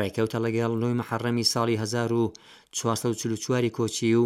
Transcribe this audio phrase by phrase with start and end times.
[0.00, 4.24] ڕێکەوتە لەگەڵ نوۆی مەحەڕەمی ساڵی 1940 کۆچی و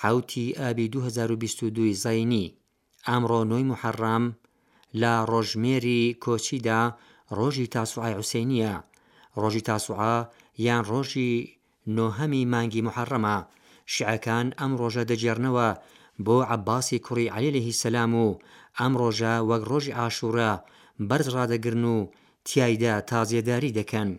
[0.00, 2.46] حوتی ئابی 2022 زینی
[3.08, 4.24] ئامڕۆ نوۆی محەڕام
[5.00, 6.80] لە ڕۆژمێری کۆچیدا
[7.38, 8.74] ڕۆژی تاسوعای حوسینیە
[9.40, 10.16] ڕۆژی تاسوعا
[10.66, 11.30] یان ڕۆژی
[11.96, 13.36] نۆهەمی مانگی محەڕەمە
[13.94, 15.68] شعەکان ئەم ڕۆژە دەجێرنەوە
[16.24, 18.28] بۆ عباسی کوڕی عەلێهی سەسلام و
[18.78, 20.52] ئەم ڕۆژە وەک ڕۆژی ئاشوورە
[21.08, 21.96] بەرز ڕدەگرن و
[22.48, 24.10] تایدا تازیێداری دەکەن.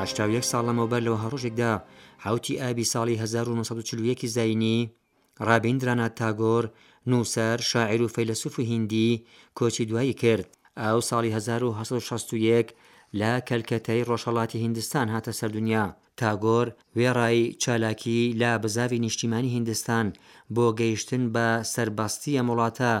[0.00, 1.72] هشتا یەک ساڵ لەمەوبەر لەوە هەڕۆژێکدا
[2.24, 4.78] حوتی ئابی ساڵی 1940 زینی
[5.48, 6.62] ڕابیندرانە تاگۆر
[7.10, 9.10] نووسەر شاعر و فەیلسوف و هیندی
[9.58, 10.46] کۆچی دوایی کرد
[10.86, 12.66] ئەو ساڵی 1961
[13.20, 15.84] لە کەلکەتەی ڕۆژهڵاتی هندستان هاتە سەردونیا
[16.20, 16.66] تاگۆر
[16.98, 20.06] وێڕایی چالاکی لا بزاوی نیشتیمانی هندستان
[20.54, 22.94] بۆ گەیشتن بە سرباستی ئەموڵاتە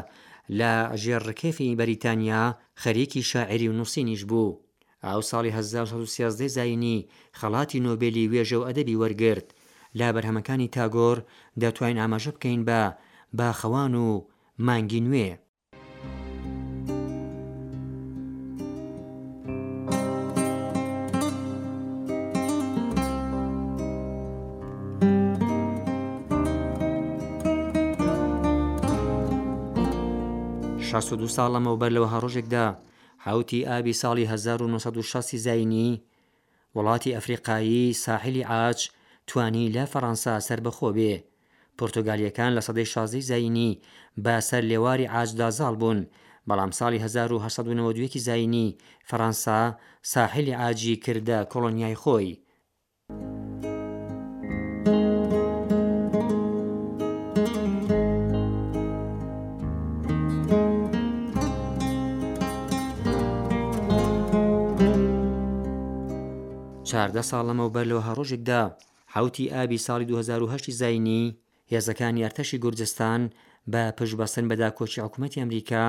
[0.58, 2.44] لە ژێڕکێفی بەریتانیا
[2.82, 4.48] خەریکی شاعری و نووسینیش بوو
[5.04, 6.96] ئاو ساڵی 1970 زینی
[7.38, 9.48] خەڵاتی نۆبێلی وێژە و ئەدەبی وەرگرت
[9.98, 11.16] لا بەرهەمەکانی تاگۆر
[11.62, 12.80] دەتوانین ئاماژە بکەین بە
[13.38, 14.08] باخەوان و
[14.66, 15.30] مانگی نوێ.
[31.20, 32.66] دو ساڵەمەوە بەر لەوە هەڕۆژێکدا
[33.28, 35.88] حوتی ئابی ساڵی 1960 زینی
[36.76, 38.78] وڵاتی ئەفریقایی ساحلی ئاچ
[39.28, 41.14] توانی لە فەەنسا سەر بەخۆ بێ
[41.78, 43.70] پرتۆگالیەکان لە سەدەی شازی زینی
[44.24, 46.00] با سەر لێواری ئاجدازاڵ بوون
[46.48, 48.68] بەڵام ساڵی 1992 زینی
[49.08, 49.60] فەەنسا
[50.12, 52.30] ساحلی ئاجی کردە کۆلۆنیای خۆی
[66.90, 68.62] چاردە ساڵەمە و بەر لەوە هەڕۆژێکدا
[69.14, 71.36] حوتی ئابی ساڵی 2010 زینی
[71.72, 73.22] هێزەکان یارتەشی گورجستان
[73.72, 75.86] بە پشبەسن بەدا کۆچی حکوومەتی ئەمریکا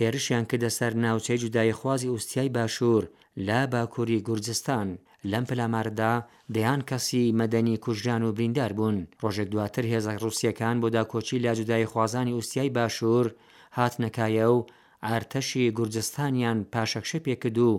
[0.00, 3.04] هێرشیان کردە سەر ناوچەی جودای خوازی ئوستیای باشوور
[3.46, 4.88] لا باکووری گورجستان
[5.30, 6.12] لەم پلاماردا
[6.56, 11.86] دەیان کەسی مەدەنی کوژیان و بریندار بوون ڕۆژێک دواتر هێزە ڕوسیەکان بۆدا کۆچی لا جودای
[11.92, 13.26] خوازانی ئوستیای باشوور
[13.78, 14.58] هاتنەکایە و
[15.06, 17.72] ئارتەشی گورجستانیان پاشەکشە پێکرد و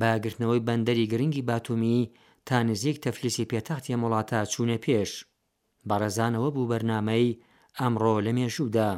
[0.00, 2.10] باگرتنەوەی بەندەری گرنگی باتومی
[2.48, 5.10] تا نزیک تەفلیسی پێتاختی مڵاتە چوونە پێش
[5.88, 7.38] بەڕێزانەوە بوو بەرنمەی
[7.78, 8.90] ئەمڕۆ لە مێژوودا